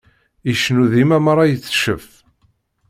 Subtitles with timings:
[0.51, 2.05] Icennu dima mara iteccef.